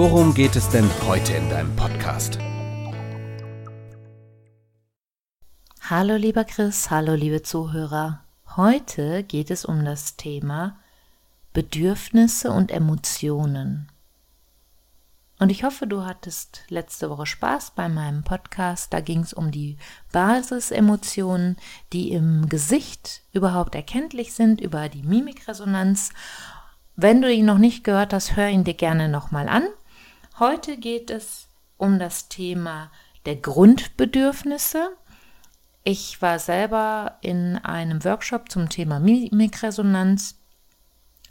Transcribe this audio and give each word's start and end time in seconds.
worum 0.00 0.32
geht 0.32 0.56
es 0.56 0.66
denn 0.70 0.88
heute 1.06 1.34
in 1.34 1.50
deinem 1.50 1.76
Podcast? 1.76 2.38
Hallo 5.82 6.16
lieber 6.16 6.44
Chris, 6.44 6.88
hallo 6.88 7.12
liebe 7.12 7.42
Zuhörer. 7.42 8.24
Heute 8.56 9.22
geht 9.24 9.50
es 9.50 9.66
um 9.66 9.84
das 9.84 10.16
Thema 10.16 10.78
Bedürfnisse 11.52 12.50
und 12.50 12.70
Emotionen. 12.70 13.92
Und 15.38 15.50
ich 15.50 15.64
hoffe, 15.64 15.86
du 15.86 16.06
hattest 16.06 16.62
letzte 16.70 17.10
Woche 17.10 17.26
Spaß 17.26 17.72
bei 17.72 17.90
meinem 17.90 18.24
Podcast. 18.24 18.94
Da 18.94 19.00
ging 19.00 19.20
es 19.20 19.34
um 19.34 19.50
die 19.50 19.76
Basisemotionen, 20.12 21.58
die 21.92 22.12
im 22.12 22.48
Gesicht 22.48 23.20
überhaupt 23.34 23.74
erkenntlich 23.74 24.32
sind, 24.32 24.62
über 24.62 24.88
die 24.88 25.02
Mimikresonanz. 25.02 26.08
Wenn 26.96 27.20
du 27.20 27.30
ihn 27.30 27.44
noch 27.44 27.58
nicht 27.58 27.84
gehört 27.84 28.14
hast, 28.14 28.36
hör 28.36 28.48
ihn 28.48 28.64
dir 28.64 28.72
gerne 28.72 29.10
nochmal 29.10 29.46
an. 29.46 29.64
Heute 30.40 30.76
geht 30.76 31.10
es 31.10 31.46
um 31.76 32.00
das 32.00 32.28
Thema 32.28 32.90
der 33.24 33.36
Grundbedürfnisse 33.36 34.96
ich 35.82 36.20
war 36.20 36.38
selber 36.38 37.16
in 37.22 37.56
einem 37.56 38.04
Workshop 38.04 38.50
zum 38.50 38.68
Thema 38.68 39.00
Mimikresonanz 39.00 40.36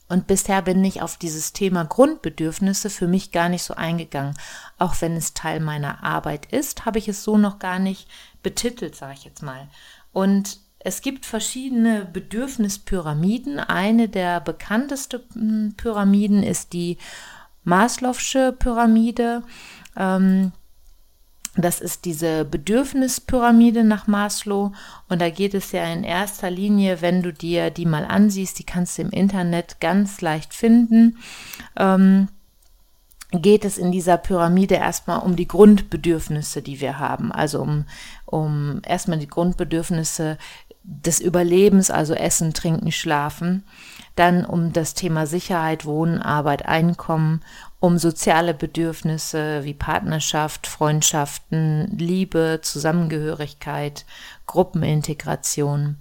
und 0.07 0.25
bisher 0.25 0.63
bin 0.63 0.83
ich 0.83 1.03
auf 1.03 1.17
dieses 1.17 1.53
Thema 1.53 1.85
Grundbedürfnisse 1.85 2.89
für 2.89 3.07
mich 3.07 3.31
gar 3.31 3.47
nicht 3.47 3.61
so 3.61 3.75
eingegangen. 3.75 4.35
Auch 4.80 4.99
wenn 5.02 5.15
es 5.15 5.35
Teil 5.35 5.59
meiner 5.59 6.03
Arbeit 6.03 6.52
ist, 6.52 6.85
habe 6.85 6.97
ich 6.97 7.07
es 7.07 7.23
so 7.23 7.37
noch 7.37 7.59
gar 7.59 7.77
nicht 7.77 8.09
betitelt, 8.41 8.95
sage 8.95 9.13
ich 9.13 9.23
jetzt 9.23 9.43
mal. 9.43 9.67
Und 10.11 10.61
es 10.80 11.02
gibt 11.02 11.27
verschiedene 11.27 12.05
Bedürfnispyramiden. 12.05 13.59
Eine 13.59 14.09
der 14.09 14.39
bekanntesten 14.39 15.75
Pyramiden 15.77 16.41
ist 16.41 16.73
die 16.73 16.97
Maslow'sche 17.69 18.51
Pyramide. 18.51 19.43
Ähm, 19.95 20.51
das 21.55 21.81
ist 21.81 22.05
diese 22.05 22.45
Bedürfnispyramide 22.45 23.83
nach 23.83 24.07
Maslow 24.07 24.71
und 25.09 25.21
da 25.21 25.29
geht 25.29 25.53
es 25.53 25.71
ja 25.71 25.83
in 25.91 26.03
erster 26.03 26.49
Linie, 26.49 27.01
wenn 27.01 27.21
du 27.21 27.33
dir 27.33 27.69
die 27.69 27.85
mal 27.85 28.05
ansiehst, 28.05 28.59
die 28.59 28.65
kannst 28.65 28.97
du 28.97 29.01
im 29.01 29.09
Internet 29.09 29.81
ganz 29.81 30.21
leicht 30.21 30.53
finden, 30.53 31.17
ähm, 31.75 32.29
geht 33.31 33.65
es 33.65 33.77
in 33.77 33.91
dieser 33.91 34.17
Pyramide 34.17 34.75
erstmal 34.75 35.19
um 35.19 35.35
die 35.35 35.47
Grundbedürfnisse, 35.47 36.61
die 36.61 36.81
wir 36.81 36.97
haben. 36.97 37.31
Also 37.31 37.61
um, 37.61 37.85
um 38.25 38.81
erstmal 38.85 39.19
die 39.19 39.27
Grundbedürfnisse 39.27 40.37
des 40.83 41.19
Überlebens, 41.19 41.91
also 41.91 42.13
Essen, 42.13 42.53
Trinken, 42.53 42.91
Schlafen. 42.91 43.63
Dann 44.19 44.43
um 44.43 44.73
das 44.73 44.95
Thema 44.95 45.25
Sicherheit, 45.25 45.85
Wohnen, 45.85 46.21
Arbeit, 46.21 46.65
Einkommen 46.65 47.39
um 47.79 47.97
soziale 47.97 48.53
Bedürfnisse 48.53 49.63
wie 49.63 49.73
Partnerschaft, 49.73 50.67
Freundschaften, 50.67 51.87
Liebe, 51.97 52.59
Zusammengehörigkeit, 52.61 54.05
Gruppenintegration. 54.45 55.95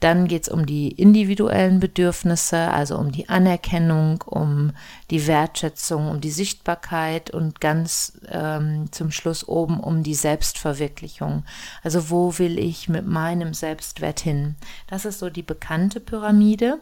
Dann 0.00 0.26
geht 0.28 0.44
es 0.44 0.48
um 0.48 0.64
die 0.64 0.88
individuellen 0.88 1.78
Bedürfnisse, 1.78 2.72
also 2.72 2.96
um 2.96 3.12
die 3.12 3.28
Anerkennung, 3.28 4.22
um 4.22 4.72
die 5.10 5.26
Wertschätzung, 5.26 6.08
um 6.08 6.22
die 6.22 6.30
Sichtbarkeit 6.30 7.30
und 7.30 7.60
ganz 7.60 8.14
ähm, 8.28 8.90
zum 8.92 9.10
Schluss 9.10 9.46
oben 9.46 9.78
um 9.78 10.02
die 10.02 10.14
Selbstverwirklichung. 10.14 11.44
Also 11.84 12.08
wo 12.08 12.38
will 12.38 12.58
ich 12.58 12.88
mit 12.88 13.06
meinem 13.06 13.52
Selbstwert 13.52 14.20
hin? 14.20 14.56
Das 14.88 15.04
ist 15.04 15.18
so 15.18 15.28
die 15.28 15.42
bekannte 15.42 16.00
Pyramide. 16.00 16.80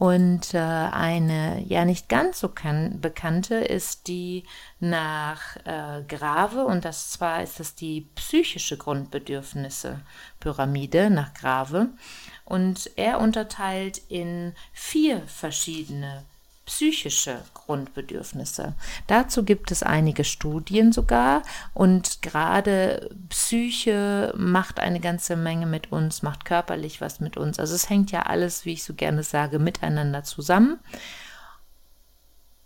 Und 0.00 0.54
äh, 0.54 0.58
eine 0.58 1.62
ja 1.68 1.84
nicht 1.84 2.08
ganz 2.08 2.40
so 2.40 2.48
kann, 2.48 3.02
bekannte 3.02 3.56
ist 3.56 4.08
die 4.08 4.44
nach 4.78 5.56
äh, 5.66 6.02
Grave. 6.08 6.64
Und 6.64 6.86
das 6.86 7.10
zwar 7.10 7.42
ist 7.42 7.60
es 7.60 7.74
die 7.74 8.08
psychische 8.14 8.78
Grundbedürfnisse 8.78 10.00
Pyramide 10.40 11.10
nach 11.10 11.34
Grave. 11.34 11.90
Und 12.46 12.90
er 12.96 13.20
unterteilt 13.20 14.00
in 14.08 14.54
vier 14.72 15.20
verschiedene 15.26 16.24
psychische 16.70 17.42
Grundbedürfnisse. 17.52 18.74
Dazu 19.08 19.44
gibt 19.44 19.72
es 19.72 19.82
einige 19.82 20.22
Studien 20.22 20.92
sogar 20.92 21.42
und 21.74 22.22
gerade 22.22 23.10
Psyche 23.28 24.32
macht 24.36 24.78
eine 24.78 25.00
ganze 25.00 25.34
Menge 25.34 25.66
mit 25.66 25.90
uns, 25.90 26.22
macht 26.22 26.44
körperlich 26.44 27.00
was 27.00 27.18
mit 27.18 27.36
uns. 27.36 27.58
Also 27.58 27.74
es 27.74 27.90
hängt 27.90 28.12
ja 28.12 28.22
alles, 28.22 28.64
wie 28.66 28.74
ich 28.74 28.84
so 28.84 28.94
gerne 28.94 29.24
sage, 29.24 29.58
miteinander 29.58 30.22
zusammen. 30.22 30.78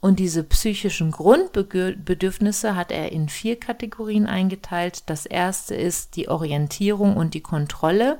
Und 0.00 0.18
diese 0.18 0.44
psychischen 0.44 1.10
Grundbedürfnisse 1.10 2.76
hat 2.76 2.92
er 2.92 3.10
in 3.10 3.30
vier 3.30 3.58
Kategorien 3.58 4.26
eingeteilt. 4.26 5.04
Das 5.08 5.24
erste 5.24 5.74
ist 5.74 6.16
die 6.16 6.28
Orientierung 6.28 7.16
und 7.16 7.32
die 7.32 7.40
Kontrolle. 7.40 8.18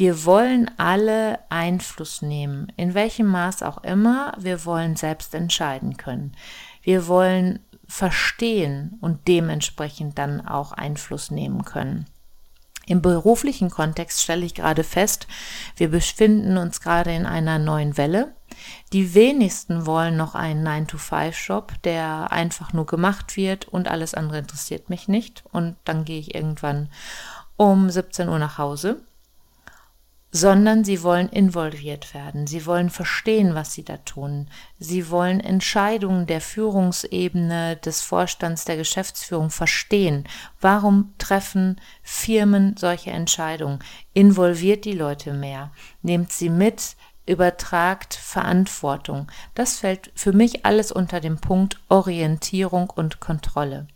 Wir 0.00 0.24
wollen 0.24 0.70
alle 0.78 1.40
Einfluss 1.50 2.22
nehmen, 2.22 2.72
in 2.78 2.94
welchem 2.94 3.26
Maß 3.26 3.62
auch 3.62 3.84
immer. 3.84 4.32
Wir 4.38 4.64
wollen 4.64 4.96
selbst 4.96 5.34
entscheiden 5.34 5.98
können. 5.98 6.32
Wir 6.80 7.06
wollen 7.06 7.58
verstehen 7.86 8.96
und 9.02 9.28
dementsprechend 9.28 10.16
dann 10.16 10.40
auch 10.40 10.72
Einfluss 10.72 11.30
nehmen 11.30 11.66
können. 11.66 12.06
Im 12.86 13.02
beruflichen 13.02 13.68
Kontext 13.68 14.22
stelle 14.22 14.46
ich 14.46 14.54
gerade 14.54 14.84
fest, 14.84 15.26
wir 15.76 15.90
befinden 15.90 16.56
uns 16.56 16.80
gerade 16.80 17.14
in 17.14 17.26
einer 17.26 17.58
neuen 17.58 17.98
Welle. 17.98 18.34
Die 18.94 19.12
wenigsten 19.12 19.84
wollen 19.84 20.16
noch 20.16 20.34
einen 20.34 20.66
9-to-5-Job, 20.66 21.74
der 21.84 22.32
einfach 22.32 22.72
nur 22.72 22.86
gemacht 22.86 23.36
wird 23.36 23.68
und 23.68 23.86
alles 23.86 24.14
andere 24.14 24.38
interessiert 24.38 24.88
mich 24.88 25.08
nicht. 25.08 25.44
Und 25.52 25.76
dann 25.84 26.06
gehe 26.06 26.20
ich 26.20 26.34
irgendwann 26.34 26.88
um 27.58 27.90
17 27.90 28.30
Uhr 28.30 28.38
nach 28.38 28.56
Hause 28.56 29.02
sondern 30.32 30.84
sie 30.84 31.02
wollen 31.02 31.28
involviert 31.28 32.14
werden. 32.14 32.46
Sie 32.46 32.64
wollen 32.64 32.90
verstehen, 32.90 33.54
was 33.54 33.72
sie 33.72 33.84
da 33.84 33.96
tun. 33.98 34.46
Sie 34.78 35.10
wollen 35.10 35.40
Entscheidungen 35.40 36.26
der 36.26 36.40
Führungsebene, 36.40 37.76
des 37.76 38.00
Vorstands, 38.00 38.64
der 38.64 38.76
Geschäftsführung 38.76 39.50
verstehen. 39.50 40.24
Warum 40.60 41.12
treffen 41.18 41.80
Firmen 42.02 42.76
solche 42.78 43.10
Entscheidungen? 43.10 43.80
Involviert 44.14 44.84
die 44.84 44.92
Leute 44.92 45.32
mehr. 45.32 45.72
Nehmt 46.02 46.30
sie 46.32 46.48
mit, 46.48 46.94
übertragt 47.26 48.14
Verantwortung. 48.14 49.26
Das 49.54 49.78
fällt 49.78 50.12
für 50.14 50.32
mich 50.32 50.64
alles 50.64 50.92
unter 50.92 51.20
dem 51.20 51.38
Punkt 51.38 51.80
Orientierung 51.88 52.90
und 52.90 53.20
Kontrolle. 53.20 53.88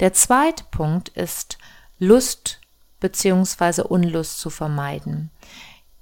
Der 0.00 0.12
zweite 0.12 0.64
Punkt 0.70 1.10
ist 1.10 1.58
Lust 1.98 2.61
bzw. 3.02 3.82
Unlust 3.82 4.40
zu 4.40 4.48
vermeiden. 4.48 5.30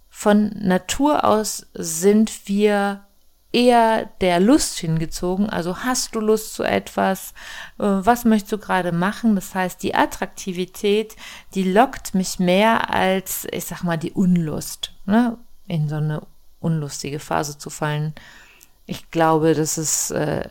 Von 0.09 0.50
Natur 0.55 1.25
aus 1.25 1.66
sind 1.75 2.47
wir 2.47 3.05
eher 3.53 4.11
der 4.21 4.38
Lust 4.38 4.78
hingezogen. 4.78 5.50
Also 5.50 5.78
hast 5.78 6.15
du 6.15 6.21
Lust 6.21 6.55
zu 6.55 6.62
etwas? 6.62 7.33
Äh, 7.78 7.84
was 7.84 8.25
möchtest 8.25 8.53
du 8.53 8.59
gerade 8.59 8.92
machen? 8.92 9.34
Das 9.34 9.54
heißt, 9.54 9.83
die 9.83 9.95
Attraktivität, 9.95 11.16
die 11.54 11.65
lockt 11.65 12.15
mich 12.15 12.39
mehr 12.39 12.92
als, 12.95 13.47
ich 13.51 13.65
sag 13.65 13.83
mal, 13.83 13.97
die 13.97 14.13
Unlust, 14.13 14.92
ne? 15.07 15.36
in 15.66 15.89
so 15.89 15.97
eine 15.97 16.22
unlustige 16.60 17.19
Phase 17.19 17.59
zu 17.59 17.71
fallen. 17.71 18.15
Ich 18.86 19.10
glaube, 19.10 19.54
dass 19.54 19.78
es 19.78 20.10
äh, 20.10 20.48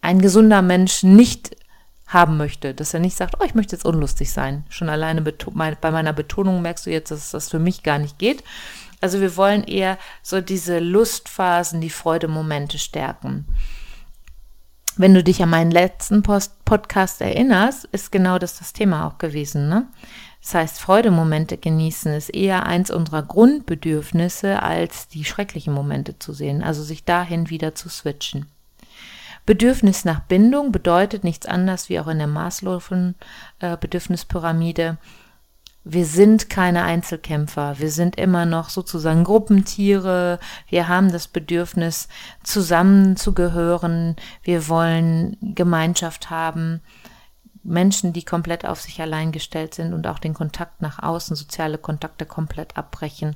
ein 0.00 0.20
gesunder 0.20 0.62
Mensch 0.62 1.02
nicht 1.02 1.56
haben 2.08 2.36
möchte, 2.36 2.74
dass 2.74 2.94
er 2.94 3.00
nicht 3.00 3.16
sagt, 3.16 3.36
oh, 3.38 3.44
ich 3.44 3.54
möchte 3.54 3.76
jetzt 3.76 3.84
unlustig 3.84 4.32
sein. 4.32 4.64
Schon 4.70 4.88
alleine 4.88 5.22
bei 5.22 5.90
meiner 5.90 6.12
Betonung 6.12 6.62
merkst 6.62 6.86
du 6.86 6.90
jetzt, 6.90 7.10
dass 7.10 7.30
das 7.30 7.50
für 7.50 7.58
mich 7.58 7.82
gar 7.82 7.98
nicht 7.98 8.18
geht. 8.18 8.42
Also 9.00 9.20
wir 9.20 9.36
wollen 9.36 9.62
eher 9.62 9.98
so 10.22 10.40
diese 10.40 10.80
Lustphasen, 10.80 11.80
die 11.80 11.90
Freudemomente 11.90 12.78
stärken. 12.78 13.46
Wenn 14.96 15.14
du 15.14 15.22
dich 15.22 15.40
an 15.42 15.50
meinen 15.50 15.70
letzten 15.70 16.24
Post 16.24 16.64
Podcast 16.64 17.20
erinnerst, 17.20 17.84
ist 17.92 18.10
genau 18.10 18.38
das 18.38 18.58
das 18.58 18.72
Thema 18.72 19.06
auch 19.06 19.18
gewesen. 19.18 19.68
Ne? 19.68 19.86
Das 20.42 20.54
heißt, 20.54 20.80
Freudemomente 20.80 21.56
genießen 21.56 22.12
ist 22.14 22.30
eher 22.30 22.66
eins 22.66 22.90
unserer 22.90 23.22
Grundbedürfnisse, 23.22 24.60
als 24.60 25.06
die 25.06 25.24
schrecklichen 25.24 25.72
Momente 25.72 26.18
zu 26.18 26.32
sehen, 26.32 26.64
also 26.64 26.82
sich 26.82 27.04
dahin 27.04 27.48
wieder 27.50 27.76
zu 27.76 27.88
switchen. 27.88 28.46
Bedürfnis 29.48 30.04
nach 30.04 30.20
Bindung 30.20 30.72
bedeutet 30.72 31.24
nichts 31.24 31.46
anderes 31.46 31.88
wie 31.88 31.98
auch 31.98 32.08
in 32.08 32.18
der 32.18 32.28
Maslow'schen 32.28 33.14
äh, 33.60 33.78
Bedürfnispyramide. 33.78 34.98
Wir 35.84 36.04
sind 36.04 36.50
keine 36.50 36.82
Einzelkämpfer, 36.82 37.78
wir 37.78 37.90
sind 37.90 38.16
immer 38.16 38.44
noch 38.44 38.68
sozusagen 38.68 39.24
Gruppentiere, 39.24 40.38
wir 40.68 40.88
haben 40.88 41.10
das 41.10 41.28
Bedürfnis 41.28 42.08
zusammenzugehören, 42.44 44.16
wir 44.42 44.68
wollen 44.68 45.38
Gemeinschaft 45.40 46.28
haben. 46.28 46.82
Menschen, 47.62 48.12
die 48.12 48.26
komplett 48.26 48.66
auf 48.66 48.82
sich 48.82 49.00
allein 49.00 49.32
gestellt 49.32 49.72
sind 49.72 49.94
und 49.94 50.06
auch 50.08 50.18
den 50.18 50.34
Kontakt 50.34 50.82
nach 50.82 51.02
außen, 51.02 51.36
soziale 51.36 51.78
Kontakte 51.78 52.26
komplett 52.26 52.76
abbrechen, 52.76 53.34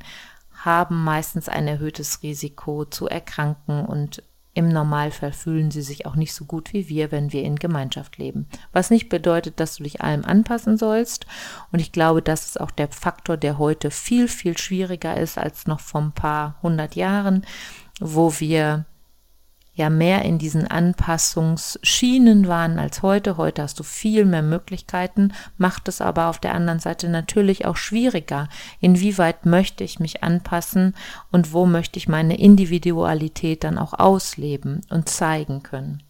haben 0.53 1.05
meistens 1.05 1.49
ein 1.49 1.67
erhöhtes 1.67 2.23
Risiko 2.23 2.85
zu 2.85 3.09
erkranken 3.09 3.87
und 3.87 4.23
im 4.55 4.69
Normalfall 4.69 5.33
fühlen 5.33 5.71
sie 5.71 5.81
sich 5.81 6.05
auch 6.05 6.15
nicht 6.15 6.35
so 6.35 6.45
gut 6.45 6.73
wie 6.73 6.89
wir, 6.89 7.11
wenn 7.11 7.33
wir 7.33 7.43
in 7.43 7.57
Gemeinschaft 7.57 8.19
leben. 8.19 8.47
Was 8.73 8.91
nicht 8.91 9.09
bedeutet, 9.09 9.59
dass 9.61 9.77
du 9.77 9.85
dich 9.85 10.03
allem 10.03 10.25
anpassen 10.25 10.77
sollst. 10.77 11.27
Und 11.71 11.79
ich 11.79 11.91
glaube, 11.91 12.21
das 12.21 12.47
ist 12.47 12.61
auch 12.61 12.71
der 12.71 12.89
Faktor, 12.89 13.39
der 13.39 13.59
heute 13.59 13.91
viel, 13.91 14.29
viel 14.29 14.59
schwieriger 14.59 15.17
ist 15.17 15.39
als 15.39 15.67
noch 15.67 15.81
vor 15.81 16.03
ein 16.03 16.13
paar 16.13 16.57
hundert 16.63 16.97
Jahren, 16.97 17.47
wo 17.99 18.39
wir 18.41 18.85
ja 19.75 19.89
mehr 19.89 20.23
in 20.23 20.39
diesen 20.39 20.67
Anpassungsschienen 20.67 22.47
waren 22.47 22.79
als 22.79 23.03
heute. 23.03 23.37
Heute 23.37 23.63
hast 23.63 23.79
du 23.79 23.83
viel 23.83 24.25
mehr 24.25 24.43
Möglichkeiten, 24.43 25.33
macht 25.57 25.89
es 25.89 26.01
aber 26.01 26.29
auf 26.29 26.39
der 26.39 26.55
anderen 26.55 26.79
Seite 26.79 27.09
natürlich 27.09 27.65
auch 27.65 27.77
schwieriger. 27.77 28.49
Inwieweit 28.81 29.47
möchte 29.47 29.83
ich 29.83 29.99
mich 29.99 30.23
anpassen 30.23 30.95
und 31.31 31.53
wo 31.53 31.65
möchte 31.65 31.99
ich 31.99 32.09
meine 32.09 32.39
Individualität 32.39 33.65
dann 33.65 33.79
auch 33.79 33.95
ausleben 33.95 34.83
und 34.91 35.09
zeigen 35.09 35.63
können. 35.63 36.03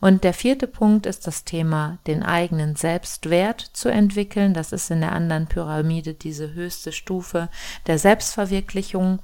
Und 0.00 0.24
der 0.24 0.34
vierte 0.34 0.66
Punkt 0.66 1.06
ist 1.06 1.26
das 1.26 1.44
Thema, 1.44 1.98
den 2.06 2.22
eigenen 2.22 2.76
Selbstwert 2.76 3.60
zu 3.60 3.88
entwickeln. 3.88 4.54
Das 4.54 4.72
ist 4.72 4.90
in 4.90 5.00
der 5.00 5.12
anderen 5.12 5.46
Pyramide 5.46 6.14
diese 6.14 6.54
höchste 6.54 6.92
Stufe 6.92 7.48
der 7.86 7.98
Selbstverwirklichung. 7.98 9.20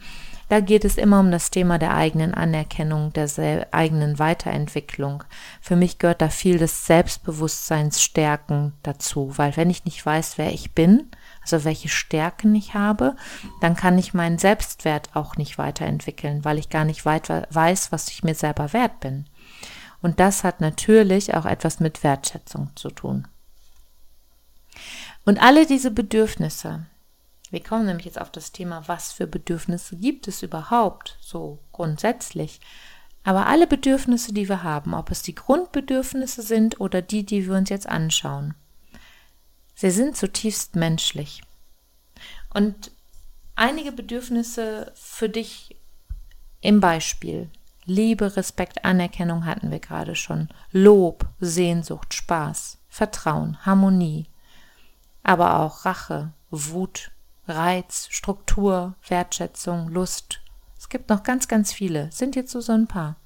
Da 0.48 0.60
geht 0.60 0.86
es 0.86 0.96
immer 0.96 1.20
um 1.20 1.30
das 1.30 1.50
Thema 1.50 1.78
der 1.78 1.94
eigenen 1.94 2.32
Anerkennung, 2.32 3.12
der 3.12 3.68
eigenen 3.72 4.18
Weiterentwicklung. 4.18 5.24
Für 5.60 5.76
mich 5.76 5.98
gehört 5.98 6.22
da 6.22 6.30
viel 6.30 6.58
des 6.58 6.86
Selbstbewusstseinsstärken 6.86 8.72
dazu, 8.82 9.32
weil 9.36 9.56
wenn 9.58 9.68
ich 9.68 9.84
nicht 9.84 10.04
weiß, 10.04 10.38
wer 10.38 10.52
ich 10.52 10.72
bin, 10.72 11.10
also 11.42 11.64
welche 11.64 11.90
Stärken 11.90 12.54
ich 12.54 12.72
habe, 12.72 13.14
dann 13.60 13.76
kann 13.76 13.98
ich 13.98 14.14
meinen 14.14 14.38
Selbstwert 14.38 15.10
auch 15.14 15.36
nicht 15.36 15.58
weiterentwickeln, 15.58 16.44
weil 16.44 16.58
ich 16.58 16.70
gar 16.70 16.84
nicht 16.86 17.04
weiter 17.04 17.46
weiß, 17.50 17.92
was 17.92 18.08
ich 18.08 18.24
mir 18.24 18.34
selber 18.34 18.72
wert 18.72 19.00
bin. 19.00 19.26
Und 20.00 20.20
das 20.20 20.44
hat 20.44 20.60
natürlich 20.60 21.34
auch 21.34 21.44
etwas 21.44 21.80
mit 21.80 22.02
Wertschätzung 22.02 22.70
zu 22.74 22.90
tun. 22.90 23.28
Und 25.24 25.42
alle 25.42 25.66
diese 25.66 25.90
Bedürfnisse, 25.90 26.86
wir 27.50 27.62
kommen 27.62 27.86
nämlich 27.86 28.06
jetzt 28.06 28.20
auf 28.20 28.30
das 28.30 28.52
Thema, 28.52 28.86
was 28.86 29.12
für 29.12 29.26
Bedürfnisse 29.26 29.96
gibt 29.96 30.28
es 30.28 30.42
überhaupt, 30.42 31.16
so 31.20 31.58
grundsätzlich. 31.72 32.60
Aber 33.24 33.46
alle 33.46 33.66
Bedürfnisse, 33.66 34.32
die 34.32 34.48
wir 34.48 34.62
haben, 34.62 34.94
ob 34.94 35.10
es 35.10 35.22
die 35.22 35.34
Grundbedürfnisse 35.34 36.42
sind 36.42 36.80
oder 36.80 37.02
die, 37.02 37.24
die 37.24 37.46
wir 37.46 37.56
uns 37.56 37.68
jetzt 37.70 37.88
anschauen, 37.88 38.54
sie 39.74 39.90
sind 39.90 40.16
zutiefst 40.16 40.76
menschlich. 40.76 41.42
Und 42.52 42.90
einige 43.54 43.92
Bedürfnisse 43.92 44.92
für 44.94 45.28
dich 45.28 45.76
im 46.60 46.80
Beispiel. 46.80 47.50
Liebe, 47.84 48.36
Respekt, 48.36 48.84
Anerkennung 48.84 49.46
hatten 49.46 49.70
wir 49.70 49.78
gerade 49.78 50.14
schon. 50.14 50.48
Lob, 50.72 51.26
Sehnsucht, 51.40 52.12
Spaß, 52.12 52.78
Vertrauen, 52.88 53.64
Harmonie. 53.64 54.26
Aber 55.22 55.60
auch 55.60 55.84
Rache, 55.84 56.32
Wut, 56.50 57.10
Reiz, 57.48 58.08
Struktur, 58.10 58.94
Wertschätzung, 59.06 59.88
Lust. 59.88 60.40
Es 60.78 60.88
gibt 60.88 61.08
noch 61.08 61.22
ganz, 61.22 61.48
ganz 61.48 61.72
viele, 61.72 62.10
sind 62.12 62.36
jetzt 62.36 62.52
so, 62.52 62.60
so 62.60 62.72
ein 62.72 62.86
paar. 62.86 63.16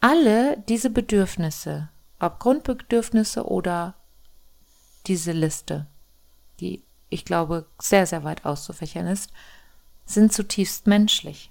Alle 0.00 0.58
diese 0.68 0.90
Bedürfnisse, 0.90 1.88
ob 2.18 2.38
Grundbedürfnisse 2.40 3.46
oder 3.46 3.94
diese 5.06 5.32
Liste, 5.32 5.86
die 6.60 6.82
ich 7.08 7.24
glaube 7.24 7.66
sehr, 7.80 8.06
sehr 8.06 8.24
weit 8.24 8.44
auszufächern 8.44 9.06
ist, 9.06 9.30
sind 10.04 10.32
zutiefst 10.32 10.86
menschlich. 10.86 11.50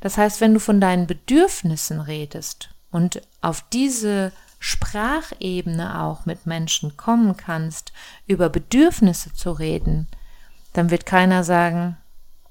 Das 0.00 0.18
heißt, 0.18 0.40
wenn 0.40 0.54
du 0.54 0.60
von 0.60 0.80
deinen 0.80 1.06
Bedürfnissen 1.06 2.00
redest 2.00 2.70
und 2.90 3.22
auf 3.40 3.64
diese 3.72 4.32
Sprachebene 4.58 6.00
auch 6.02 6.24
mit 6.24 6.46
Menschen 6.46 6.96
kommen 6.96 7.36
kannst, 7.36 7.92
über 8.26 8.48
Bedürfnisse 8.48 9.32
zu 9.32 9.50
reden, 9.52 10.08
dann 10.72 10.90
wird 10.90 11.06
keiner 11.06 11.44
sagen, 11.44 11.96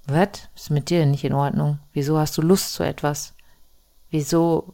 was 0.06 0.50
ist 0.56 0.69
mit 0.69 0.89
dir 0.89 1.06
nicht 1.06 1.23
in 1.23 1.33
Ordnung? 1.33 1.79
Wieso 1.94 2.18
hast 2.18 2.38
du 2.38 2.41
Lust 2.41 2.73
zu 2.73 2.83
etwas? 2.83 3.33
Wieso 4.09 4.73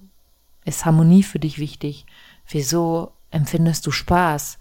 ist 0.66 0.86
Harmonie 0.86 1.24
für 1.24 1.40
dich 1.40 1.60
wichtig? 1.60 2.06
Wieso 2.48 3.12
empfindest 3.32 3.86
du 3.86 3.92
Spaß? 3.92 4.58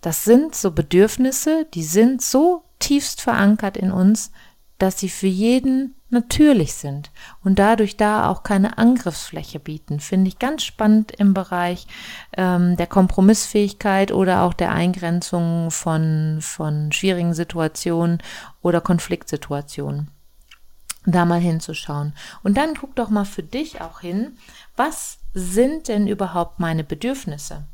Das 0.00 0.24
sind 0.24 0.54
so 0.54 0.70
Bedürfnisse, 0.70 1.66
die 1.74 1.82
sind 1.82 2.22
so 2.22 2.62
tiefst 2.78 3.20
verankert 3.20 3.76
in 3.76 3.90
uns, 3.90 4.30
dass 4.78 5.00
sie 5.00 5.08
für 5.08 5.26
jeden 5.26 5.94
natürlich 6.10 6.74
sind 6.74 7.10
und 7.44 7.58
dadurch 7.58 7.96
da 7.96 8.30
auch 8.30 8.42
keine 8.42 8.78
Angriffsfläche 8.78 9.60
bieten. 9.60 10.00
Finde 10.00 10.28
ich 10.28 10.38
ganz 10.38 10.64
spannend 10.64 11.12
im 11.12 11.34
Bereich 11.34 11.86
ähm, 12.36 12.76
der 12.76 12.86
Kompromissfähigkeit 12.86 14.12
oder 14.12 14.42
auch 14.42 14.54
der 14.54 14.72
Eingrenzung 14.72 15.70
von, 15.70 16.38
von 16.40 16.92
schwierigen 16.92 17.34
Situationen 17.34 18.22
oder 18.62 18.80
Konfliktsituationen. 18.80 20.10
Da 21.04 21.24
mal 21.24 21.40
hinzuschauen. 21.40 22.12
Und 22.42 22.56
dann 22.56 22.74
guck 22.74 22.94
doch 22.96 23.08
mal 23.08 23.24
für 23.24 23.42
dich 23.42 23.80
auch 23.80 24.00
hin, 24.00 24.36
was 24.76 25.18
sind 25.32 25.88
denn 25.88 26.06
überhaupt 26.06 26.58
meine 26.58 26.84
Bedürfnisse? 26.84 27.64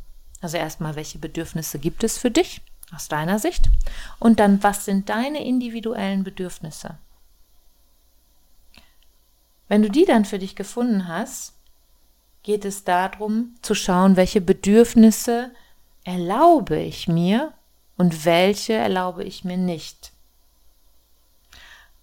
Also 0.41 0.57
erstmal, 0.57 0.95
welche 0.95 1.19
Bedürfnisse 1.19 1.79
gibt 1.79 2.05
es 2.05 2.19
für 2.19 2.31
dich 2.31 2.61
aus 2.95 3.09
deiner 3.09 3.39
Sicht? 3.39 3.71
Und 4.19 4.41
dann, 4.41 4.63
was 4.63 4.85
sind 4.85 5.09
deine 5.09 5.45
individuellen 5.45 6.23
Bedürfnisse? 6.23 6.99
Wenn 9.69 9.83
du 9.83 9.91
die 9.91 10.05
dann 10.05 10.25
für 10.25 10.39
dich 10.39 10.57
gefunden 10.57 11.09
hast, 11.09 11.55
geht 12.43 12.65
es 12.65 12.85
darum 12.85 13.55
zu 13.63 13.75
schauen, 13.75 14.17
welche 14.17 14.41
Bedürfnisse 14.41 15.51
erlaube 16.05 16.79
ich 16.79 17.09
mir 17.09 17.53
und 17.97 18.25
welche 18.25 18.75
erlaube 18.75 19.25
ich 19.25 19.45
mir 19.45 19.57
nicht. 19.57 20.13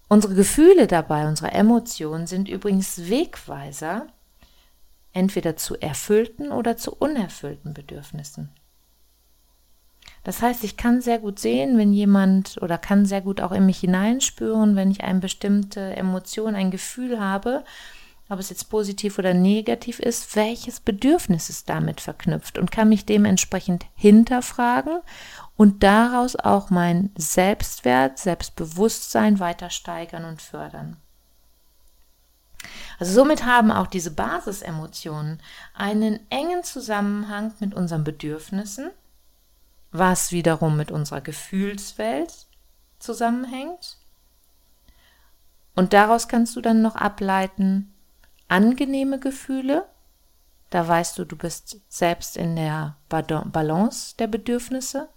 Unsere 0.08 0.34
Gefühle 0.34 0.86
dabei, 0.88 1.26
unsere 1.26 1.52
Emotionen 1.52 2.26
sind 2.26 2.48
übrigens 2.48 3.08
Wegweiser, 3.08 4.08
entweder 5.12 5.56
zu 5.56 5.80
erfüllten 5.80 6.52
oder 6.52 6.76
zu 6.76 6.94
unerfüllten 6.94 7.72
Bedürfnissen. 7.72 8.50
Das 10.24 10.40
heißt, 10.40 10.62
ich 10.62 10.76
kann 10.76 11.00
sehr 11.00 11.18
gut 11.18 11.38
sehen, 11.38 11.78
wenn 11.78 11.92
jemand 11.92 12.58
oder 12.62 12.78
kann 12.78 13.06
sehr 13.06 13.20
gut 13.20 13.40
auch 13.40 13.52
in 13.52 13.66
mich 13.66 13.80
hineinspüren, 13.80 14.76
wenn 14.76 14.90
ich 14.90 15.02
eine 15.02 15.18
bestimmte 15.18 15.96
Emotion, 15.96 16.54
ein 16.54 16.70
Gefühl 16.70 17.18
habe, 17.18 17.64
ob 18.28 18.38
es 18.38 18.48
jetzt 18.48 18.70
positiv 18.70 19.18
oder 19.18 19.34
negativ 19.34 19.98
ist, 19.98 20.34
welches 20.36 20.80
Bedürfnis 20.80 21.50
ist 21.50 21.68
damit 21.68 22.00
verknüpft 22.00 22.56
und 22.56 22.70
kann 22.70 22.88
mich 22.88 23.04
dementsprechend 23.04 23.84
hinterfragen 23.94 25.00
und 25.56 25.82
daraus 25.82 26.36
auch 26.36 26.70
mein 26.70 27.10
Selbstwert, 27.16 28.18
Selbstbewusstsein 28.18 29.40
weiter 29.40 29.70
steigern 29.70 30.24
und 30.24 30.40
fördern. 30.40 30.96
Also 32.98 33.12
somit 33.12 33.44
haben 33.44 33.72
auch 33.72 33.88
diese 33.88 34.12
Basisemotionen 34.12 35.40
einen 35.74 36.20
engen 36.30 36.62
Zusammenhang 36.62 37.52
mit 37.58 37.74
unseren 37.74 38.04
Bedürfnissen 38.04 38.90
was 39.92 40.32
wiederum 40.32 40.76
mit 40.76 40.90
unserer 40.90 41.20
Gefühlswelt 41.20 42.46
zusammenhängt. 42.98 43.98
Und 45.74 45.92
daraus 45.92 46.28
kannst 46.28 46.56
du 46.56 46.60
dann 46.60 46.82
noch 46.82 46.96
ableiten, 46.96 47.92
angenehme 48.48 49.18
Gefühle, 49.18 49.86
da 50.72 50.88
weißt 50.88 51.18
du, 51.18 51.26
du 51.26 51.36
bist 51.36 51.80
selbst 51.90 52.38
in 52.38 52.56
der 52.56 52.96
Balance 53.10 54.16
der 54.18 54.26
Bedürfnisse. 54.26 55.10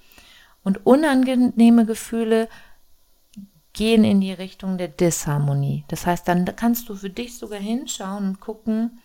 Und 0.65 0.85
unangenehme 0.85 1.85
Gefühle 1.85 2.49
gehen 3.71 4.03
in 4.03 4.19
die 4.19 4.33
Richtung 4.33 4.77
der 4.77 4.89
Disharmonie. 4.89 5.85
Das 5.87 6.05
heißt, 6.05 6.27
dann 6.27 6.43
kannst 6.57 6.89
du 6.89 6.95
für 6.95 7.09
dich 7.09 7.37
sogar 7.37 7.59
hinschauen 7.59 8.29
und 8.29 8.39
gucken, 8.41 8.99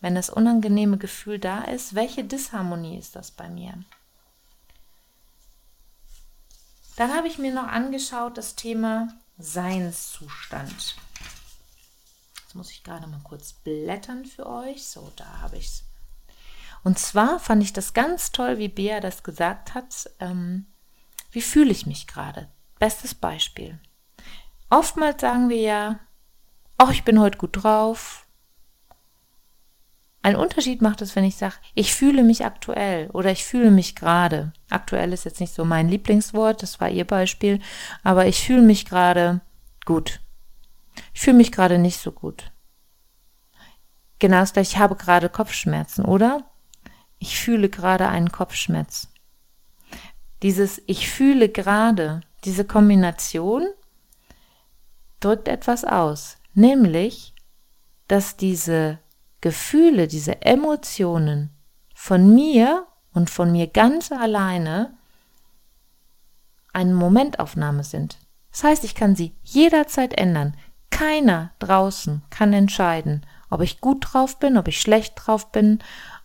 wenn 0.00 0.16
das 0.16 0.28
unangenehme 0.28 0.98
Gefühl 0.98 1.38
da 1.38 1.62
ist, 1.62 1.94
welche 1.94 2.24
Disharmonie 2.24 2.98
ist 2.98 3.14
das 3.14 3.30
bei 3.30 3.48
mir? 3.48 3.74
Dann 6.98 7.14
habe 7.14 7.28
ich 7.28 7.38
mir 7.38 7.54
noch 7.54 7.68
angeschaut 7.68 8.36
das 8.36 8.56
Thema 8.56 9.06
Seinszustand. 9.38 10.96
Jetzt 12.42 12.54
muss 12.56 12.72
ich 12.72 12.82
gerade 12.82 13.06
mal 13.06 13.20
kurz 13.22 13.52
blättern 13.52 14.24
für 14.24 14.46
euch. 14.46 14.84
So, 14.88 15.12
da 15.14 15.40
habe 15.40 15.58
ich 15.58 15.66
es. 15.66 15.84
Und 16.82 16.98
zwar 16.98 17.38
fand 17.38 17.62
ich 17.62 17.72
das 17.72 17.94
ganz 17.94 18.32
toll, 18.32 18.58
wie 18.58 18.66
Bea 18.66 18.98
das 18.98 19.22
gesagt 19.22 19.74
hat. 19.74 20.10
Ähm, 20.18 20.66
wie 21.30 21.40
fühle 21.40 21.70
ich 21.70 21.86
mich 21.86 22.08
gerade? 22.08 22.48
Bestes 22.80 23.14
Beispiel. 23.14 23.78
Oftmals 24.68 25.20
sagen 25.20 25.50
wir 25.50 25.60
ja, 25.60 26.00
oh, 26.82 26.88
ich 26.90 27.04
bin 27.04 27.20
heute 27.20 27.38
gut 27.38 27.62
drauf. 27.62 28.26
Ein 30.28 30.36
Unterschied 30.36 30.82
macht 30.82 31.00
es, 31.00 31.16
wenn 31.16 31.24
ich 31.24 31.36
sage, 31.36 31.54
ich 31.74 31.94
fühle 31.94 32.22
mich 32.22 32.44
aktuell 32.44 33.08
oder 33.12 33.30
ich 33.30 33.46
fühle 33.46 33.70
mich 33.70 33.96
gerade. 33.96 34.52
Aktuell 34.68 35.14
ist 35.14 35.24
jetzt 35.24 35.40
nicht 35.40 35.54
so 35.54 35.64
mein 35.64 35.88
Lieblingswort, 35.88 36.62
das 36.62 36.82
war 36.82 36.90
ihr 36.90 37.06
Beispiel, 37.06 37.60
aber 38.02 38.26
ich 38.26 38.42
fühle 38.42 38.60
mich 38.60 38.84
gerade 38.84 39.40
gut. 39.86 40.20
Ich 41.14 41.22
fühle 41.22 41.38
mich 41.38 41.50
gerade 41.50 41.78
nicht 41.78 41.98
so 41.98 42.12
gut. 42.12 42.52
Genau 44.18 44.40
das 44.40 44.52
gleiche, 44.52 44.72
ich 44.72 44.78
habe 44.78 44.96
gerade 44.96 45.30
Kopfschmerzen, 45.30 46.04
oder? 46.04 46.44
Ich 47.18 47.40
fühle 47.40 47.70
gerade 47.70 48.06
einen 48.08 48.30
Kopfschmerz. 48.30 49.08
Dieses 50.42 50.82
Ich 50.84 51.08
fühle 51.08 51.48
gerade, 51.48 52.20
diese 52.44 52.66
Kombination 52.66 53.66
drückt 55.20 55.48
etwas 55.48 55.86
aus, 55.86 56.36
nämlich, 56.52 57.32
dass 58.08 58.36
diese 58.36 58.98
Gefühle, 59.40 60.08
diese 60.08 60.42
Emotionen 60.42 61.50
von 61.94 62.34
mir 62.34 62.86
und 63.12 63.30
von 63.30 63.52
mir 63.52 63.66
ganz 63.66 64.12
alleine 64.12 64.96
eine 66.72 66.94
Momentaufnahme 66.94 67.84
sind. 67.84 68.18
Das 68.52 68.64
heißt, 68.64 68.84
ich 68.84 68.94
kann 68.94 69.16
sie 69.16 69.34
jederzeit 69.42 70.14
ändern. 70.18 70.56
Keiner 70.90 71.52
draußen 71.58 72.22
kann 72.30 72.52
entscheiden, 72.52 73.24
ob 73.50 73.60
ich 73.60 73.80
gut 73.80 74.06
drauf 74.12 74.38
bin, 74.38 74.56
ob 74.58 74.68
ich 74.68 74.80
schlecht 74.80 75.14
drauf 75.16 75.52
bin, 75.52 75.80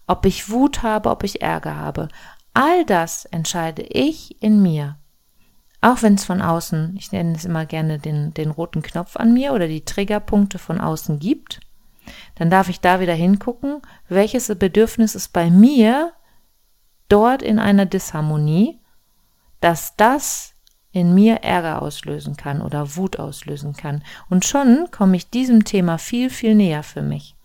ob 0.07 0.25
ich 0.25 0.49
Wut 0.49 0.83
habe, 0.83 1.09
ob 1.09 1.23
ich 1.23 1.41
Ärger 1.41 1.75
habe. 1.75 2.07
All 2.53 2.85
das 2.85 3.25
entscheide 3.25 3.83
ich 3.83 4.41
in 4.41 4.61
mir. 4.61 4.97
Auch 5.81 6.01
wenn 6.01 6.15
es 6.15 6.23
von 6.23 6.41
außen, 6.41 6.95
ich 6.97 7.11
nenne 7.11 7.35
es 7.35 7.45
immer 7.45 7.65
gerne 7.65 7.99
den, 7.99 8.33
den 8.33 8.51
roten 8.51 8.81
Knopf 8.81 9.17
an 9.17 9.33
mir 9.33 9.53
oder 9.53 9.67
die 9.67 9.83
Triggerpunkte 9.83 10.57
von 10.57 10.79
außen 10.79 11.19
gibt, 11.19 11.59
dann 12.35 12.49
darf 12.49 12.69
ich 12.69 12.79
da 12.79 12.99
wieder 12.99 13.13
hingucken, 13.13 13.81
welches 14.09 14.53
Bedürfnis 14.55 15.15
ist 15.15 15.33
bei 15.33 15.49
mir 15.49 16.13
dort 17.09 17.41
in 17.41 17.59
einer 17.59 17.85
Disharmonie, 17.85 18.79
dass 19.59 19.95
das 19.95 20.53
in 20.91 21.15
mir 21.15 21.37
Ärger 21.37 21.81
auslösen 21.81 22.37
kann 22.37 22.61
oder 22.61 22.95
Wut 22.95 23.17
auslösen 23.17 23.73
kann. 23.73 24.03
Und 24.29 24.45
schon 24.45 24.89
komme 24.91 25.15
ich 25.15 25.29
diesem 25.29 25.65
Thema 25.65 25.97
viel, 25.97 26.29
viel 26.29 26.53
näher 26.53 26.83
für 26.83 27.01
mich. 27.01 27.35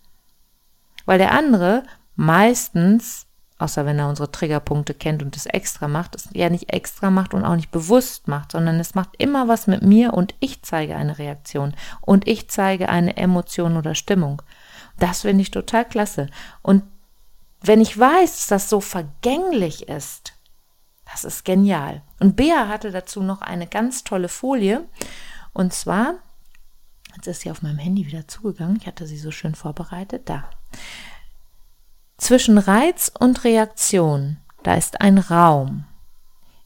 Weil 1.05 1.17
der 1.17 1.31
andere 1.31 1.83
meistens, 2.15 3.25
außer 3.57 3.85
wenn 3.85 3.97
er 3.97 4.07
unsere 4.07 4.31
Triggerpunkte 4.31 4.93
kennt 4.93 5.23
und 5.23 5.35
es 5.35 5.47
extra 5.47 5.87
macht, 5.87 6.13
es 6.13 6.29
ja 6.33 6.49
nicht 6.49 6.71
extra 6.71 7.09
macht 7.09 7.33
und 7.33 7.43
auch 7.43 7.55
nicht 7.55 7.71
bewusst 7.71 8.27
macht, 8.27 8.51
sondern 8.51 8.79
es 8.79 8.93
macht 8.93 9.09
immer 9.17 9.47
was 9.47 9.65
mit 9.65 9.81
mir 9.81 10.13
und 10.13 10.35
ich 10.39 10.61
zeige 10.61 10.95
eine 10.95 11.17
Reaktion 11.17 11.73
und 12.01 12.27
ich 12.27 12.49
zeige 12.49 12.89
eine 12.89 13.17
Emotion 13.17 13.77
oder 13.77 13.95
Stimmung. 13.95 14.43
Das 14.99 15.21
finde 15.21 15.41
ich 15.41 15.51
total 15.51 15.85
klasse. 15.85 16.27
Und 16.61 16.83
wenn 17.61 17.81
ich 17.81 17.97
weiß, 17.97 18.31
dass 18.31 18.47
das 18.47 18.69
so 18.69 18.79
vergänglich 18.79 19.87
ist, 19.89 20.33
das 21.11 21.23
ist 21.23 21.43
genial. 21.43 22.01
Und 22.19 22.35
Bea 22.35 22.67
hatte 22.67 22.91
dazu 22.91 23.21
noch 23.21 23.41
eine 23.41 23.67
ganz 23.67 24.03
tolle 24.03 24.29
Folie. 24.29 24.87
Und 25.53 25.73
zwar, 25.73 26.15
jetzt 27.15 27.27
ist 27.27 27.41
sie 27.41 27.51
auf 27.51 27.61
meinem 27.61 27.79
Handy 27.79 28.05
wieder 28.05 28.27
zugegangen. 28.27 28.77
Ich 28.79 28.87
hatte 28.87 29.07
sie 29.07 29.17
so 29.17 29.31
schön 29.31 29.55
vorbereitet. 29.55 30.29
Da. 30.29 30.49
Zwischen 32.17 32.57
Reiz 32.57 33.11
und 33.17 33.43
Reaktion, 33.43 34.37
da 34.63 34.75
ist 34.75 35.01
ein 35.01 35.17
Raum. 35.17 35.85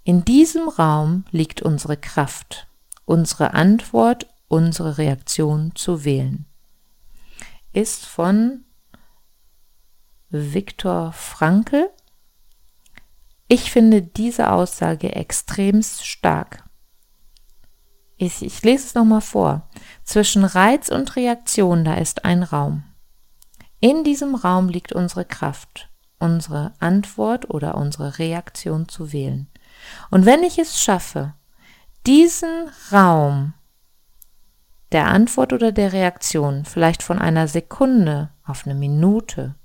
In 0.03 0.25
diesem 0.25 0.67
Raum 0.67 1.23
liegt 1.31 1.61
unsere 1.61 1.95
Kraft, 1.95 2.67
unsere 3.05 3.53
Antwort, 3.53 4.27
unsere 4.49 4.97
Reaktion 4.97 5.71
zu 5.75 6.03
wählen. 6.03 6.45
Ist 7.73 8.05
von 8.05 8.65
Viktor 10.29 11.11
Frankl. 11.11 11.89
Ich 13.47 13.71
finde 13.71 14.01
diese 14.01 14.51
Aussage 14.51 15.15
extremst 15.15 16.05
stark. 16.05 16.63
Ich, 18.17 18.43
ich 18.43 18.61
lese 18.63 18.85
es 18.85 18.93
nochmal 18.93 19.21
vor. 19.21 19.69
Zwischen 20.03 20.45
Reiz 20.45 20.89
und 20.89 21.15
Reaktion, 21.15 21.83
da 21.83 21.95
ist 21.95 22.25
ein 22.25 22.43
Raum. 22.43 22.83
In 23.79 24.03
diesem 24.03 24.35
Raum 24.35 24.69
liegt 24.69 24.93
unsere 24.93 25.25
Kraft, 25.25 25.89
unsere 26.19 26.73
Antwort 26.79 27.49
oder 27.49 27.75
unsere 27.75 28.17
Reaktion 28.19 28.87
zu 28.87 29.11
wählen. 29.11 29.49
Und 30.09 30.25
wenn 30.25 30.43
ich 30.43 30.57
es 30.57 30.79
schaffe, 30.79 31.33
diesen 32.05 32.69
Raum 32.91 33.53
der 34.93 35.07
Antwort 35.07 35.53
oder 35.53 35.71
der 35.71 35.91
Reaktion 35.91 36.65
vielleicht 36.65 37.03
von 37.03 37.19
einer 37.19 37.47
Sekunde 37.47 38.29
auf 38.45 38.65
eine 38.65 38.75
Minute 38.75 39.55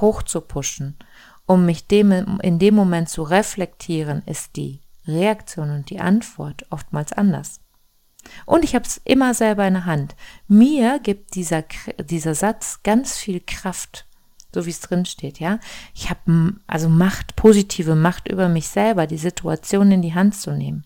hoch 0.00 0.22
zu 0.22 0.40
pushen, 0.40 0.96
um 1.46 1.66
mich 1.66 1.86
dem, 1.86 2.38
in 2.42 2.58
dem 2.58 2.74
Moment 2.74 3.08
zu 3.08 3.22
reflektieren, 3.22 4.22
ist 4.26 4.56
die 4.56 4.82
Reaktion 5.06 5.70
und 5.70 5.90
die 5.90 5.98
Antwort 5.98 6.66
oftmals 6.70 7.12
anders. 7.12 7.60
Und 8.44 8.64
ich 8.64 8.74
habe 8.74 8.84
es 8.84 9.00
immer 9.04 9.32
selber 9.34 9.66
in 9.66 9.74
der 9.74 9.86
Hand. 9.86 10.14
Mir 10.46 11.00
gibt 11.02 11.34
dieser, 11.34 11.64
dieser 11.98 12.34
Satz 12.34 12.82
ganz 12.82 13.16
viel 13.16 13.40
Kraft, 13.40 14.06
so 14.54 14.66
wie 14.66 14.70
es 14.70 14.80
drin 14.80 15.06
steht, 15.06 15.40
ja. 15.40 15.58
Ich 15.94 16.10
habe 16.10 16.54
also 16.66 16.88
Macht, 16.88 17.34
positive 17.34 17.94
Macht 17.94 18.28
über 18.28 18.48
mich 18.48 18.68
selber, 18.68 19.06
die 19.06 19.16
Situation 19.16 19.90
in 19.90 20.02
die 20.02 20.14
Hand 20.14 20.36
zu 20.36 20.52
nehmen 20.52 20.84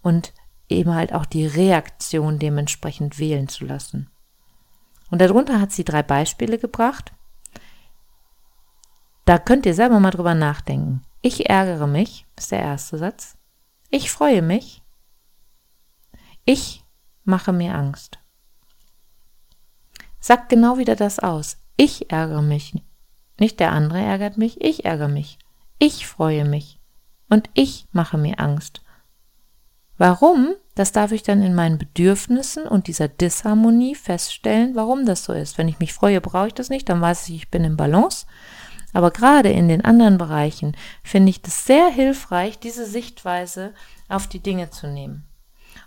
und 0.00 0.32
eben 0.70 0.94
halt 0.94 1.12
auch 1.12 1.26
die 1.26 1.46
Reaktion 1.46 2.38
dementsprechend 2.38 3.18
wählen 3.18 3.48
zu 3.48 3.64
lassen. 3.64 4.10
Und 5.10 5.20
darunter 5.20 5.60
hat 5.60 5.72
sie 5.72 5.84
drei 5.84 6.02
Beispiele 6.02 6.58
gebracht. 6.58 7.12
Da 9.24 9.38
könnt 9.38 9.66
ihr 9.66 9.74
selber 9.74 10.00
mal 10.00 10.10
drüber 10.10 10.34
nachdenken. 10.34 11.02
Ich 11.22 11.50
ärgere 11.50 11.86
mich, 11.86 12.26
ist 12.36 12.52
der 12.52 12.60
erste 12.60 12.98
Satz. 12.98 13.36
Ich 13.90 14.10
freue 14.10 14.42
mich. 14.42 14.82
Ich 16.44 16.84
mache 17.24 17.52
mir 17.52 17.74
Angst. 17.74 18.18
Sag 20.20 20.48
genau 20.48 20.78
wieder 20.78 20.96
das 20.96 21.18
aus. 21.18 21.58
Ich 21.76 22.10
ärgere 22.10 22.42
mich. 22.42 22.74
Nicht 23.38 23.58
der 23.58 23.72
andere 23.72 24.00
ärgert 24.00 24.36
mich, 24.36 24.60
ich 24.60 24.84
ärgere 24.84 25.08
mich. 25.08 25.38
Ich 25.78 26.06
freue 26.06 26.44
mich. 26.44 26.78
Und 27.28 27.48
ich 27.54 27.86
mache 27.92 28.18
mir 28.18 28.38
Angst. 28.38 28.82
Warum? 30.00 30.54
Das 30.74 30.92
darf 30.92 31.12
ich 31.12 31.24
dann 31.24 31.42
in 31.42 31.54
meinen 31.54 31.76
Bedürfnissen 31.76 32.66
und 32.66 32.86
dieser 32.86 33.06
Disharmonie 33.06 33.94
feststellen, 33.94 34.74
warum 34.74 35.04
das 35.04 35.24
so 35.24 35.34
ist. 35.34 35.58
Wenn 35.58 35.68
ich 35.68 35.78
mich 35.78 35.92
freue, 35.92 36.22
brauche 36.22 36.46
ich 36.46 36.54
das 36.54 36.70
nicht, 36.70 36.88
dann 36.88 37.02
weiß 37.02 37.28
ich, 37.28 37.34
ich 37.34 37.50
bin 37.50 37.64
im 37.64 37.76
Balance. 37.76 38.24
Aber 38.94 39.10
gerade 39.10 39.50
in 39.50 39.68
den 39.68 39.84
anderen 39.84 40.16
Bereichen 40.16 40.74
finde 41.02 41.28
ich 41.28 41.42
das 41.42 41.66
sehr 41.66 41.90
hilfreich, 41.90 42.58
diese 42.58 42.86
Sichtweise 42.86 43.74
auf 44.08 44.26
die 44.26 44.40
Dinge 44.40 44.70
zu 44.70 44.86
nehmen. 44.86 45.28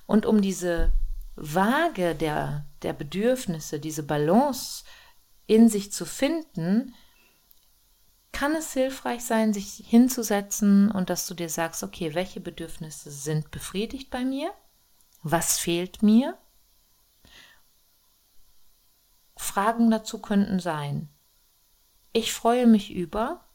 Und 0.05 0.27
um 0.27 0.43
diese 0.43 0.91
Waage 1.35 2.13
der, 2.13 2.67
der 2.83 2.93
Bedürfnisse, 2.93 3.79
diese 3.79 4.03
Balance 4.03 4.83
in 5.47 5.69
sich 5.69 5.91
zu 5.91 6.05
finden, 6.05 6.93
kann 8.33 8.55
es 8.55 8.73
hilfreich 8.73 9.23
sein, 9.23 9.53
sich 9.53 9.75
hinzusetzen 9.87 10.91
und 10.91 11.09
dass 11.09 11.27
du 11.27 11.33
dir 11.33 11.49
sagst, 11.49 11.83
okay, 11.83 12.13
welche 12.13 12.41
Bedürfnisse 12.41 13.11
sind 13.11 13.51
befriedigt 13.51 14.09
bei 14.09 14.25
mir? 14.25 14.51
Was 15.21 15.59
fehlt 15.59 16.03
mir? 16.03 16.37
Fragen 19.37 19.89
dazu 19.91 20.19
könnten 20.19 20.59
sein, 20.59 21.09
ich 22.11 22.33
freue 22.33 22.67
mich 22.67 22.91
über, 22.91 23.45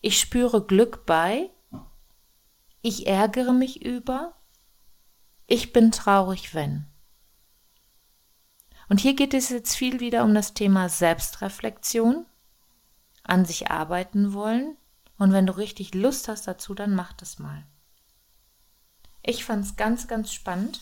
ich 0.00 0.20
spüre 0.20 0.64
Glück 0.64 1.04
bei, 1.06 1.50
ich 2.80 3.06
ärgere 3.06 3.52
mich 3.52 3.84
über, 3.84 4.36
ich 5.46 5.72
bin 5.72 5.90
traurig, 5.90 6.54
wenn. 6.54 6.86
Und 8.88 9.00
hier 9.00 9.14
geht 9.14 9.34
es 9.34 9.48
jetzt 9.48 9.74
viel 9.74 10.00
wieder 10.00 10.22
um 10.22 10.34
das 10.34 10.54
Thema 10.54 10.88
Selbstreflexion, 10.88 12.26
an 13.26 13.44
sich 13.44 13.70
arbeiten 13.70 14.32
wollen. 14.32 14.76
Und 15.18 15.32
wenn 15.32 15.46
du 15.46 15.56
richtig 15.56 15.94
Lust 15.94 16.28
hast 16.28 16.46
dazu, 16.46 16.74
dann 16.74 16.94
mach 16.94 17.12
das 17.12 17.38
mal. 17.38 17.66
Ich 19.22 19.44
fand 19.44 19.64
es 19.64 19.76
ganz, 19.76 20.08
ganz 20.08 20.32
spannend. 20.32 20.80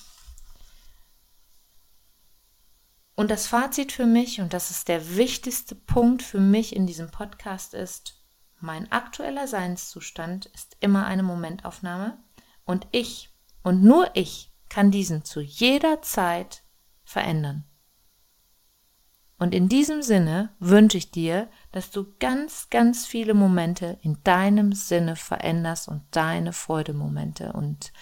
Und 3.14 3.30
das 3.30 3.46
Fazit 3.46 3.92
für 3.92 4.06
mich, 4.06 4.40
und 4.40 4.52
das 4.52 4.70
ist 4.70 4.88
der 4.88 5.16
wichtigste 5.16 5.74
Punkt 5.74 6.22
für 6.22 6.40
mich 6.40 6.74
in 6.74 6.86
diesem 6.86 7.10
Podcast, 7.10 7.72
ist, 7.74 8.20
mein 8.60 8.90
aktueller 8.90 9.46
Seinszustand 9.46 10.46
ist 10.46 10.76
immer 10.80 11.06
eine 11.06 11.22
Momentaufnahme 11.22 12.18
und 12.64 12.86
ich 12.92 13.30
und 13.62 13.82
nur 13.82 14.10
ich 14.14 14.52
kann 14.68 14.90
diesen 14.90 15.24
zu 15.24 15.40
jeder 15.40 16.02
Zeit 16.02 16.64
verändern. 17.04 17.64
Und 19.38 19.54
in 19.54 19.68
diesem 19.68 20.02
Sinne 20.02 20.54
wünsche 20.58 20.96
ich 20.96 21.10
dir, 21.10 21.50
dass 21.74 21.90
du 21.90 22.06
ganz, 22.20 22.68
ganz 22.70 23.04
viele 23.04 23.34
Momente 23.34 23.98
in 24.02 24.18
deinem 24.22 24.72
Sinne 24.72 25.16
veränderst 25.16 25.88
und 25.88 26.02
deine 26.12 26.52
Freudemomente 26.52 27.52
und 27.52 27.92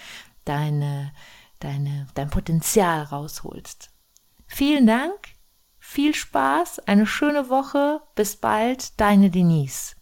deine, 0.45 1.11
deine, 1.59 2.07
dein 2.13 2.29
Potenzial 2.29 3.05
rausholst. 3.05 3.91
Vielen 4.47 4.87
Dank, 4.87 5.15
viel 5.79 6.15
Spaß, 6.15 6.81
eine 6.81 7.07
schöne 7.07 7.49
Woche, 7.49 8.03
bis 8.15 8.37
bald, 8.37 9.01
deine 9.01 9.31
Denise. 9.31 9.97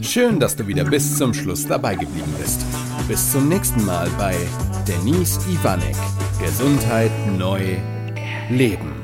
Schön, 0.00 0.40
dass 0.40 0.56
du 0.56 0.66
wieder 0.66 0.84
bis 0.84 1.18
zum 1.18 1.34
Schluss 1.34 1.66
dabei 1.66 1.94
geblieben 1.94 2.34
bist. 2.40 2.64
Bis 3.06 3.32
zum 3.32 3.50
nächsten 3.50 3.84
Mal 3.84 4.08
bei 4.16 4.34
Denise 4.86 5.38
Ivanek. 5.50 5.96
Gesundheit 6.48 7.12
neu 7.36 7.76
leben. 8.48 8.97